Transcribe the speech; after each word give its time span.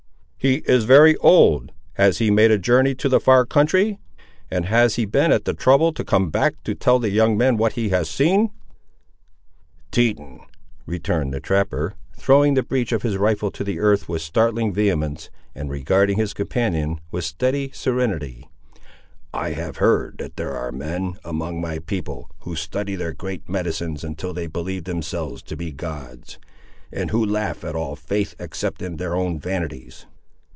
"He 0.43 0.63
is 0.65 0.85
very 0.85 1.15
old: 1.17 1.71
has 1.97 2.17
he 2.17 2.31
made 2.31 2.49
a 2.49 2.57
journey 2.57 2.95
to 2.95 3.07
the 3.07 3.19
far 3.19 3.45
country; 3.45 3.99
and 4.49 4.65
has 4.65 4.95
he 4.95 5.05
been 5.05 5.31
at 5.31 5.45
the 5.45 5.53
trouble 5.53 5.93
to 5.93 6.03
come 6.03 6.31
back, 6.31 6.55
to 6.63 6.73
tell 6.73 6.97
the 6.97 7.11
young 7.11 7.37
men 7.37 7.57
what 7.57 7.73
he 7.73 7.89
has 7.89 8.09
seen?" 8.09 8.49
"Teton," 9.91 10.39
returned 10.87 11.31
the 11.31 11.39
trapper, 11.39 11.93
throwing 12.17 12.55
the 12.55 12.63
breach 12.63 12.91
of 12.91 13.03
his 13.03 13.17
rifle 13.17 13.51
to 13.51 13.63
the 13.63 13.77
earth 13.79 14.09
with 14.09 14.23
startling 14.23 14.73
vehemence, 14.73 15.29
and 15.53 15.69
regarding 15.69 16.17
his 16.17 16.33
companion 16.33 16.99
with 17.11 17.23
steady 17.23 17.69
serenity, 17.71 18.49
"I 19.31 19.49
have 19.51 19.77
heard 19.77 20.17
that 20.17 20.37
there 20.37 20.55
are 20.57 20.71
men, 20.71 21.19
among 21.23 21.61
my 21.61 21.77
people, 21.77 22.31
who 22.39 22.55
study 22.55 22.95
their 22.95 23.13
great 23.13 23.47
medicines 23.47 24.03
until 24.03 24.33
they 24.33 24.47
believe 24.47 24.85
themselves 24.85 25.43
to 25.43 25.55
be 25.55 25.71
gods, 25.71 26.39
and 26.91 27.11
who 27.11 27.23
laugh 27.23 27.63
at 27.63 27.75
all 27.75 27.95
faith 27.95 28.33
except 28.39 28.81
in 28.81 28.97
their 28.97 29.15
own 29.15 29.37
vanities. 29.37 30.07